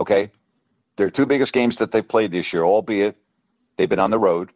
[0.00, 0.32] Okay,
[0.96, 3.16] their two biggest games that they played this year, albeit
[3.76, 4.50] they've been on the road.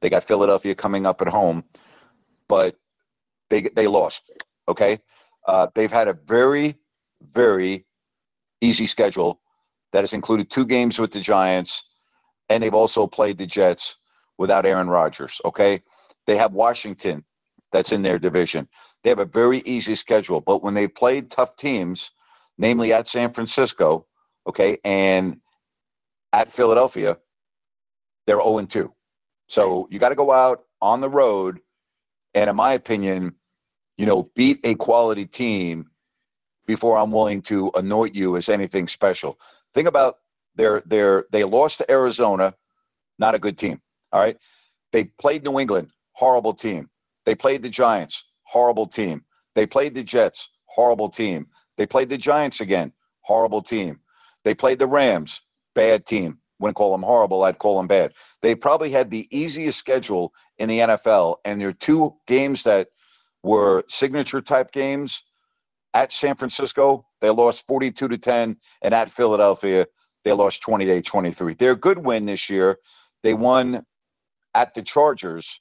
[0.00, 1.62] They got Philadelphia coming up at home,
[2.48, 2.76] but
[3.50, 4.32] they they lost.
[4.66, 4.98] Okay,
[5.46, 6.74] uh, they've had a very
[7.22, 7.86] very
[8.60, 9.40] easy schedule
[9.94, 11.86] that has included two games with the Giants,
[12.50, 13.96] and they've also played the Jets
[14.38, 15.40] without Aaron Rodgers.
[15.44, 15.82] Okay.
[16.26, 17.24] They have Washington
[17.72, 18.68] that's in their division.
[19.04, 22.12] They have a very easy schedule, but when they played tough teams,
[22.58, 24.06] namely at San Francisco,
[24.48, 25.40] okay, and
[26.32, 27.18] at Philadelphia,
[28.26, 28.92] they're 0 2.
[29.48, 31.60] So you got to go out on the road
[32.34, 33.34] and, in my opinion,
[33.98, 35.90] you know, beat a quality team
[36.66, 39.38] before I'm willing to anoint you as anything special.
[39.74, 40.18] Think about
[40.56, 42.54] their their they lost to Arizona,
[43.18, 43.80] not a good team.
[44.12, 44.36] All right.
[44.92, 46.88] They played New England, horrible team.
[47.26, 49.24] They played the Giants, horrible team.
[49.54, 51.48] They played the Jets, horrible team.
[51.76, 54.00] They played the Giants again, horrible team.
[54.44, 55.40] They played the Rams,
[55.74, 56.38] bad team.
[56.60, 58.12] Wouldn't call them horrible, I'd call them bad.
[58.40, 62.88] They probably had the easiest schedule in the NFL, and their two games that
[63.42, 65.24] were signature type games
[65.94, 69.86] at San Francisco, they lost 42 to 10, and at Philadelphia,
[70.24, 71.54] they lost 28 23.
[71.54, 72.78] Their good win this year,
[73.22, 73.86] they won
[74.54, 75.60] at the Chargers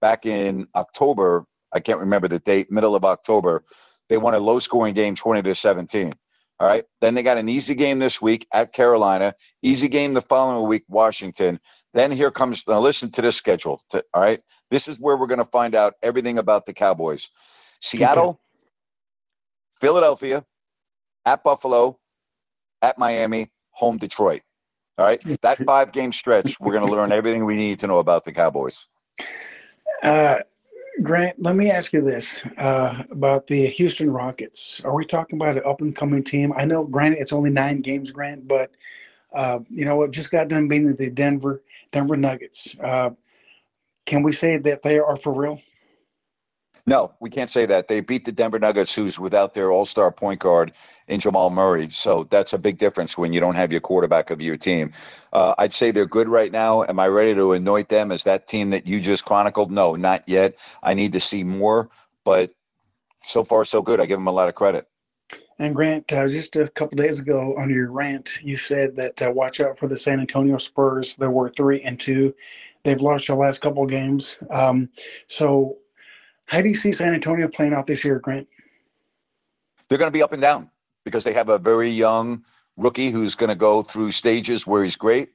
[0.00, 1.44] back in October.
[1.72, 3.64] I can't remember the date, middle of October.
[4.08, 6.14] They won a low scoring game 20 to 17.
[6.58, 6.84] All right.
[7.00, 10.84] Then they got an easy game this week at Carolina, easy game the following week,
[10.88, 11.60] Washington.
[11.92, 13.82] Then here comes, now listen to this schedule.
[13.90, 14.40] To, all right.
[14.70, 17.28] This is where we're going to find out everything about the Cowboys.
[17.82, 18.40] Seattle,
[19.76, 20.44] Philadelphia,
[21.24, 21.98] at Buffalo,
[22.82, 24.42] at Miami, home Detroit.
[24.98, 27.98] All right, that five game stretch, we're going to learn everything we need to know
[27.98, 28.86] about the Cowboys.
[30.02, 30.38] Uh,
[31.02, 34.80] Grant, let me ask you this uh, about the Houston Rockets.
[34.84, 36.54] Are we talking about an up and coming team?
[36.56, 38.70] I know, granted, it's only nine games, Grant, but
[39.34, 40.12] uh, you know what?
[40.12, 41.62] Just got done beating the Denver
[41.92, 42.74] Denver Nuggets.
[42.82, 43.10] Uh,
[44.06, 45.60] can we say that they are for real?
[46.88, 47.88] No, we can't say that.
[47.88, 50.72] They beat the Denver Nuggets, who's without their all star point guard
[51.08, 51.90] in Jamal Murray.
[51.90, 54.92] So that's a big difference when you don't have your quarterback of your team.
[55.32, 56.84] Uh, I'd say they're good right now.
[56.84, 59.72] Am I ready to anoint them as that team that you just chronicled?
[59.72, 60.58] No, not yet.
[60.80, 61.90] I need to see more,
[62.22, 62.52] but
[63.24, 64.00] so far, so good.
[64.00, 64.86] I give them a lot of credit.
[65.58, 69.30] And Grant, uh, just a couple days ago on your rant, you said that uh,
[69.30, 71.16] watch out for the San Antonio Spurs.
[71.16, 72.34] There were three and two.
[72.84, 74.36] They've lost their last couple games.
[74.50, 74.90] Um,
[75.26, 75.78] so
[76.46, 78.48] how do you see San Antonio playing out this year, Grant?
[79.88, 80.70] They're going to be up and down
[81.04, 82.44] because they have a very young
[82.76, 85.30] rookie who's going to go through stages where he's great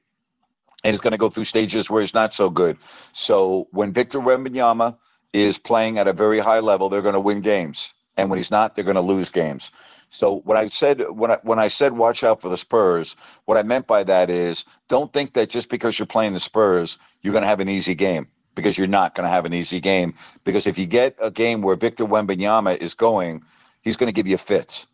[0.84, 2.78] and he's going to go through stages where he's not so good.
[3.12, 4.96] So when Victor Wembanyama
[5.32, 8.50] is playing at a very high level, they're going to win games, and when he's
[8.50, 9.70] not, they're going to lose games.
[10.10, 13.56] So what I said when I when I said watch out for the Spurs, what
[13.56, 17.32] I meant by that is don't think that just because you're playing the Spurs, you're
[17.32, 20.14] going to have an easy game because you're not going to have an easy game.
[20.44, 23.42] Because if you get a game where Victor Wembanyama is going,
[23.80, 24.86] he's going to give you fits.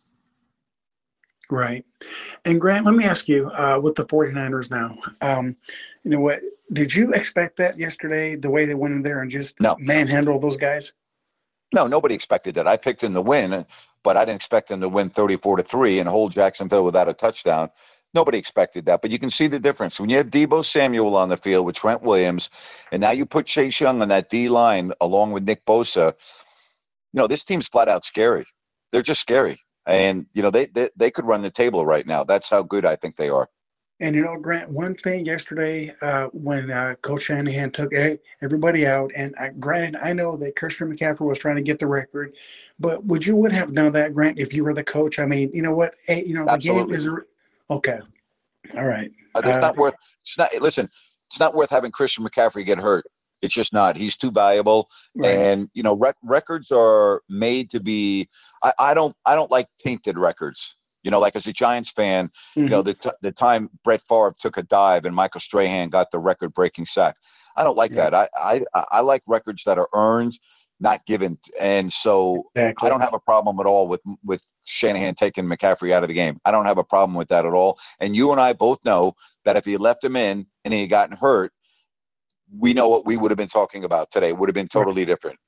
[1.49, 1.83] Right.
[2.45, 5.55] And Grant, let me ask you uh, with the 49ers now, um,
[6.03, 6.41] you know what?
[6.71, 9.75] Did you expect that yesterday, the way they went in there and just no.
[9.79, 10.93] manhandle those guys?
[11.73, 12.67] No, nobody expected that.
[12.67, 13.65] I picked them to win,
[14.03, 17.13] but I didn't expect them to win 34 to 3 and hold Jacksonville without a
[17.13, 17.69] touchdown.
[18.13, 19.99] Nobody expected that, but you can see the difference.
[19.99, 22.49] When you have Deebo Samuel on the field with Trent Williams,
[22.91, 26.13] and now you put Chase Young on that D line along with Nick Bosa,
[27.13, 28.45] you know, this team's flat out scary.
[28.91, 29.59] They're just scary.
[29.85, 32.23] And, you know, they, they, they could run the table right now.
[32.23, 33.47] That's how good I think they are.
[34.01, 37.91] And you know, Grant, one thing yesterday uh, when uh, Coach Shanahan took
[38.41, 42.33] everybody out, and granted, I know that Christian McCaffrey was trying to get the record,
[42.79, 45.19] but would you would have done that, Grant, if you were the coach?
[45.19, 45.95] I mean, you know what?
[46.05, 46.97] Hey, you know, the Absolutely.
[46.97, 47.25] game is
[47.69, 47.99] Okay.
[48.75, 49.11] All right.
[49.35, 49.95] Uh, it's uh, not worth.
[50.21, 50.49] It's not.
[50.59, 50.89] Listen,
[51.29, 53.05] it's not worth having Christian McCaffrey get hurt.
[53.41, 53.95] It's just not.
[53.95, 55.37] He's too valuable, right.
[55.37, 58.27] and you know, rec- records are made to be.
[58.63, 59.13] I, I don't.
[59.25, 60.75] I don't like tainted records.
[61.03, 62.63] You know, like as a Giants fan, mm-hmm.
[62.63, 62.87] you know, mm-hmm.
[62.87, 66.85] the t- the time Brett Favre took a dive and Michael Strahan got the record-breaking
[66.85, 67.15] sack.
[67.55, 68.09] I don't like yeah.
[68.09, 68.29] that.
[68.37, 70.37] I, I I like records that are earned
[70.79, 71.37] not given.
[71.59, 72.87] And so exactly.
[72.87, 76.15] I don't have a problem at all with with Shanahan taking McCaffrey out of the
[76.15, 76.39] game.
[76.45, 77.79] I don't have a problem with that at all.
[77.99, 79.15] And you and I both know
[79.45, 81.51] that if he left him in and he had gotten hurt,
[82.57, 84.29] we know what we would have been talking about today.
[84.29, 85.39] It would have been totally different.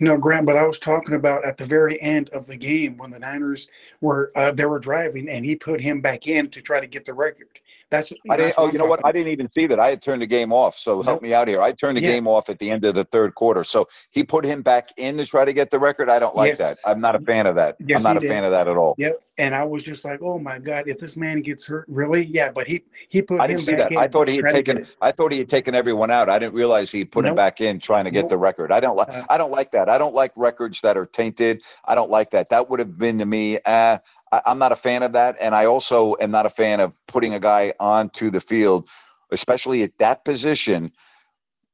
[0.00, 3.10] No, Grant, but I was talking about at the very end of the game when
[3.10, 3.68] the Niners
[4.02, 7.06] were uh, they were driving and he put him back in to try to get
[7.06, 7.58] the record.
[7.92, 8.54] That's I didn't.
[8.56, 9.04] oh, you know what?
[9.04, 9.78] I didn't even see that.
[9.78, 10.78] I had turned the game off.
[10.78, 11.04] So nope.
[11.04, 11.60] help me out here.
[11.60, 12.12] I turned the yeah.
[12.12, 13.64] game off at the end of the third quarter.
[13.64, 16.08] So he put him back in to try to get the record.
[16.08, 16.58] I don't like yes.
[16.58, 16.76] that.
[16.86, 17.76] I'm not a fan of that.
[17.80, 18.30] Yes, I'm not a did.
[18.30, 18.94] fan of that at all.
[18.96, 19.22] Yep.
[19.36, 22.24] And I was just like, oh my god, if this man gets hurt, really?
[22.24, 22.50] Yeah.
[22.50, 23.34] But he he put.
[23.34, 23.96] Him back in I didn't see that.
[23.98, 24.86] I thought he had taken.
[25.02, 26.30] I thought he had taken everyone out.
[26.30, 27.32] I didn't realize he put nope.
[27.32, 28.30] him back in trying to get nope.
[28.30, 28.72] the record.
[28.72, 29.10] I don't like.
[29.10, 29.90] Uh, I don't like that.
[29.90, 31.62] I don't like records that are tainted.
[31.84, 32.48] I don't like that.
[32.48, 33.58] That would have been to me.
[33.66, 33.98] Uh,
[34.32, 36.98] I, am not a fan of that, and I also am not a fan of
[37.06, 38.88] putting a guy onto the field,
[39.30, 40.90] especially at that position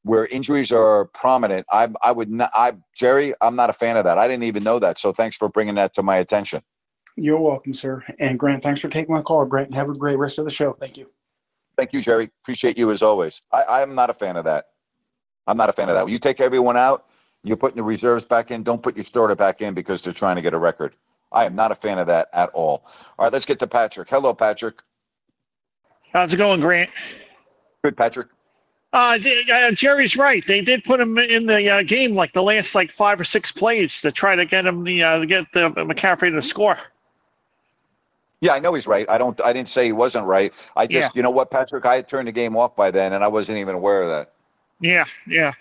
[0.03, 1.67] where injuries are prominent.
[1.71, 2.51] I, I would not.
[2.55, 4.19] I Jerry, I'm not a fan of that.
[4.19, 4.99] I didn't even know that.
[4.99, 6.63] So thanks for bringing that to my attention.
[7.17, 8.05] You're welcome, sir.
[8.19, 9.45] And Grant, thanks for taking my call.
[9.45, 10.73] Grant, have a great rest of the show.
[10.73, 11.11] Thank you.
[11.77, 12.31] Thank you, Jerry.
[12.43, 13.41] Appreciate you as always.
[13.53, 14.67] I, I'm not a fan of that.
[15.47, 16.05] I'm not a fan of that.
[16.05, 17.07] When you take everyone out,
[17.43, 18.63] you're putting the reserves back in.
[18.63, 20.95] Don't put your starter back in because they're trying to get a record.
[21.31, 22.83] I am not a fan of that at all.
[23.19, 24.09] All right, let's get to Patrick.
[24.09, 24.83] Hello, Patrick.
[26.13, 26.91] How's it going, Grant?
[27.85, 28.29] Good, Patrick.
[28.93, 29.19] Uh,
[29.53, 30.43] uh, Jerry's right.
[30.47, 33.53] They did put him in the uh, game like the last like five or six
[33.53, 36.79] plays to try to get him the uh, get the McCaffrey to score.
[38.41, 39.09] Yeah, I know he's right.
[39.11, 39.39] I don't.
[39.43, 40.55] I didn't say he wasn't right.
[40.77, 41.19] I just, yeah.
[41.19, 43.59] you know what, Patrick, I had turned the game off by then, and I wasn't
[43.59, 44.33] even aware of that.
[44.81, 45.53] Yeah, yeah.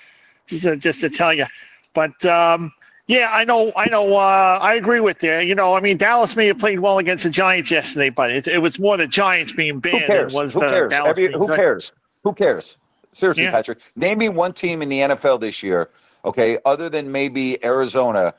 [0.45, 1.47] Just, to, just to tell you,
[1.93, 2.71] but um,
[3.07, 3.71] yeah, I know.
[3.75, 4.15] I know.
[4.15, 5.37] Uh, I agree with you.
[5.39, 8.47] You know, I mean, Dallas may have played well against the Giants yesterday, but it,
[8.47, 9.93] it was more the Giants being bad.
[9.93, 10.33] Who cares?
[10.33, 10.93] was who cares?
[10.93, 11.55] Every, who good.
[11.55, 11.93] cares?
[12.23, 12.77] Who cares?
[13.13, 13.51] Seriously, yeah.
[13.51, 15.89] Patrick, name me one team in the NFL this year,
[16.23, 18.33] okay, other than maybe Arizona,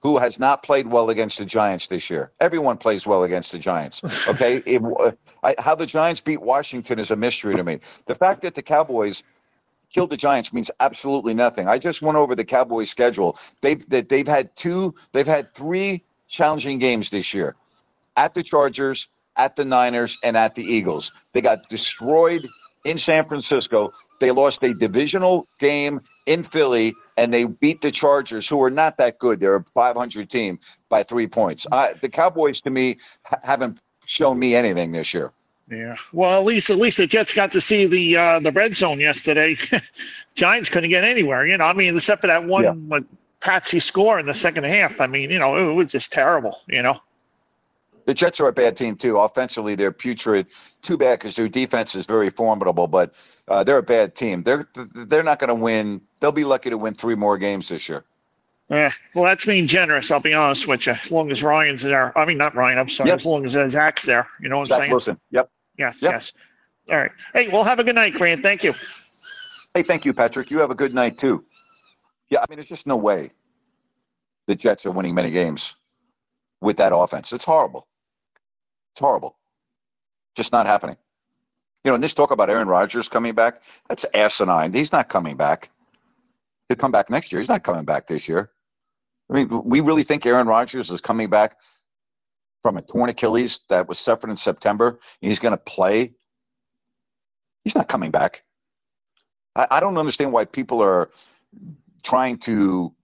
[0.00, 2.30] who has not played well against the Giants this year.
[2.40, 4.02] Everyone plays well against the Giants.
[4.28, 4.82] Okay, it,
[5.42, 7.80] I, how the Giants beat Washington is a mystery to me.
[8.06, 9.22] The fact that the Cowboys
[9.94, 11.68] killed the Giants means absolutely nothing.
[11.68, 13.38] I just went over the Cowboys' schedule.
[13.60, 17.54] They've they've had two, they've had three challenging games this year,
[18.16, 21.12] at the Chargers, at the Niners, and at the Eagles.
[21.32, 22.44] They got destroyed
[22.84, 23.92] in San Francisco.
[24.20, 28.96] They lost a divisional game in Philly, and they beat the Chargers, who are not
[28.98, 29.38] that good.
[29.38, 31.66] They're a 500 team by three points.
[31.70, 35.32] Uh, the Cowboys, to me, ha- haven't shown me anything this year.
[35.70, 35.96] Yeah.
[36.12, 39.00] Well, at least at least the Jets got to see the uh, the red zone
[39.00, 39.56] yesterday.
[40.34, 41.46] Giants couldn't get anywhere.
[41.46, 42.98] You know, I mean, except for that one yeah.
[43.40, 45.00] Patsy score in the second half.
[45.00, 46.60] I mean, you know, it was just terrible.
[46.68, 47.00] You know.
[48.06, 49.18] The Jets are a bad team too.
[49.18, 50.48] Offensively, they're putrid.
[50.82, 53.14] Too bad because their defense is very formidable, but
[53.48, 54.42] uh, they're a bad team.
[54.42, 56.02] They're they're not going to win.
[56.20, 58.04] They'll be lucky to win three more games this year.
[58.70, 60.10] Yeah, well, that's being generous.
[60.10, 60.92] I'll be honest with you.
[60.94, 62.78] As long as Ryan's there, I mean not Ryan.
[62.78, 63.10] I'm sorry.
[63.10, 63.16] Yep.
[63.16, 64.90] As long as uh, Zach's there, you know what Zach I'm saying?
[64.90, 65.20] Wilson.
[65.30, 65.50] Yep.
[65.76, 66.02] Yes.
[66.02, 66.12] Yep.
[66.12, 66.32] Yes.
[66.90, 67.10] All right.
[67.32, 68.42] Hey, well, have a good night, Grant.
[68.42, 68.72] Thank you.
[69.74, 70.50] Hey, thank you, Patrick.
[70.50, 71.44] You have a good night too.
[72.30, 73.32] Yeah, I mean, there's just no way
[74.46, 75.76] the Jets are winning many games
[76.60, 77.32] with that offense.
[77.32, 77.86] It's horrible.
[78.94, 79.36] It's horrible.
[80.36, 80.96] Just not happening.
[81.84, 84.72] You know, and this talk about Aaron Rodgers coming back, that's asinine.
[84.72, 85.70] He's not coming back.
[86.68, 87.40] He'll come back next year.
[87.40, 88.50] He's not coming back this year.
[89.30, 91.56] I mean, we really think Aaron Rodgers is coming back
[92.62, 94.88] from a torn Achilles that was suffered in September.
[94.88, 96.14] And he's going to play.
[97.64, 98.44] He's not coming back.
[99.56, 101.10] I, I don't understand why people are
[102.02, 102.94] trying to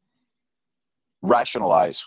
[1.23, 2.07] rationalize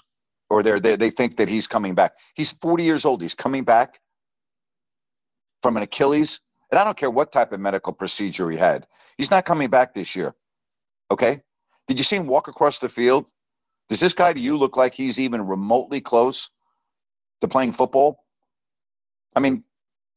[0.49, 2.13] or they they think that he's coming back.
[2.35, 3.21] He's 40 years old.
[3.21, 3.99] He's coming back
[5.63, 8.85] from an Achilles, and I don't care what type of medical procedure he had.
[9.17, 10.35] He's not coming back this year.
[11.09, 11.41] Okay?
[11.87, 13.31] Did you see him walk across the field?
[13.89, 16.49] Does this guy to you look like he's even remotely close
[17.41, 18.23] to playing football?
[19.35, 19.63] I mean,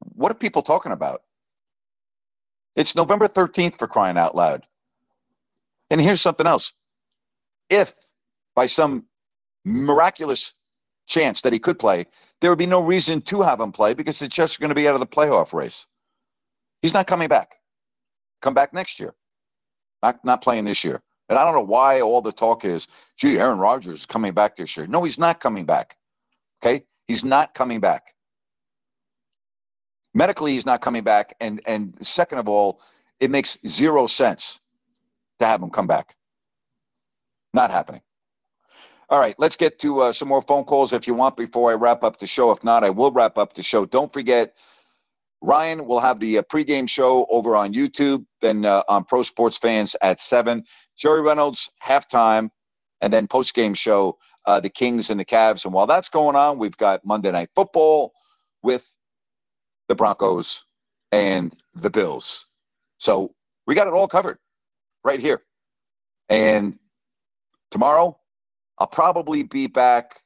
[0.01, 1.23] what are people talking about?
[2.77, 4.65] It's November 13th for crying out loud.
[5.91, 6.73] And here's something else.
[7.71, 7.95] If
[8.57, 9.07] by some
[9.65, 10.55] miraculous
[11.07, 12.07] chance that he could play,
[12.41, 14.77] there would be no reason to have him play because the Jets are going to
[14.77, 15.87] be out of the playoff race.
[16.83, 17.57] He's not coming back.
[18.43, 19.15] Come back next year.
[20.03, 21.03] Not not playing this year.
[21.29, 24.57] And I don't know why all the talk is, gee, Aaron Rodgers is coming back
[24.57, 24.87] this year.
[24.87, 25.97] No, he's not coming back.
[26.63, 26.85] Okay?
[27.09, 28.15] He's not coming back.
[30.15, 31.37] Medically, he's not coming back.
[31.41, 32.81] And and second of all,
[33.21, 34.61] it makes zero sense
[35.41, 36.17] to have him come back.
[37.53, 38.03] Not happening.
[39.09, 41.75] All right, let's get to uh, some more phone calls if you want before I
[41.75, 42.51] wrap up the show.
[42.51, 43.87] If not, I will wrap up the show.
[43.87, 44.55] Don't forget,
[45.47, 49.57] Ryan will have the uh, pregame show over on YouTube, then uh, on Pro Sports
[49.57, 50.65] Fans at 7.
[50.99, 52.51] Jerry Reynolds, halftime,
[53.01, 55.65] and then postgame show, uh, the Kings and the Cavs.
[55.65, 58.13] And while that's going on, we've got Monday Night Football
[58.65, 58.93] with
[59.87, 60.65] the Broncos
[61.13, 62.47] and the Bills.
[62.99, 63.33] So
[63.69, 64.39] we got it all covered
[65.05, 65.43] right here.
[66.29, 66.77] And
[67.71, 68.19] tomorrow,
[68.81, 70.23] I'll probably be back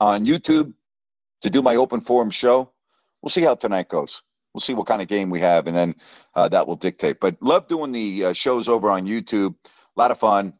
[0.00, 0.72] on YouTube
[1.42, 2.72] to do my open forum show.
[3.22, 4.24] We'll see how tonight goes.
[4.54, 5.94] We'll see what kind of game we have, and then
[6.34, 7.20] uh, that will dictate.
[7.20, 9.54] But love doing the uh, shows over on YouTube.
[9.64, 10.54] A lot of fun.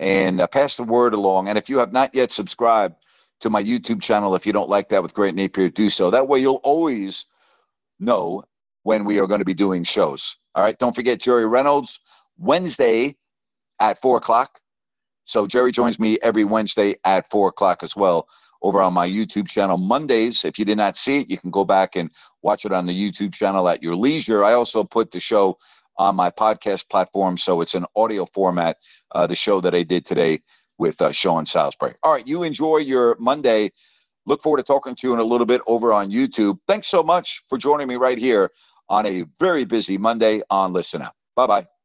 [0.00, 1.48] And uh, pass the word along.
[1.48, 2.96] And if you have not yet subscribed
[3.40, 6.10] to my YouTube channel, if you don't like that with Grant Napear, do so.
[6.10, 7.26] That way you'll always
[8.00, 8.44] know
[8.84, 10.36] when we are going to be doing shows.
[10.54, 10.78] All right.
[10.78, 12.00] Don't forget Jerry Reynolds,
[12.38, 13.16] Wednesday
[13.80, 14.50] at 4 o'clock.
[15.26, 18.28] So Jerry joins me every Wednesday at four o'clock as well
[18.62, 19.78] over on my YouTube channel.
[19.78, 22.10] Mondays, if you did not see it, you can go back and
[22.42, 24.44] watch it on the YouTube channel at your leisure.
[24.44, 25.58] I also put the show
[25.96, 28.76] on my podcast platform, so it's an audio format.
[29.12, 30.40] Uh, the show that I did today
[30.78, 31.94] with uh, Sean Salisbury.
[32.02, 33.72] All right, you enjoy your Monday.
[34.26, 36.58] Look forward to talking to you in a little bit over on YouTube.
[36.66, 38.50] Thanks so much for joining me right here
[38.88, 41.14] on a very busy Monday on Listen Up.
[41.36, 41.79] Bye bye.